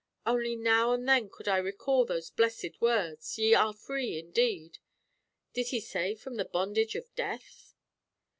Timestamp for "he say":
5.67-6.15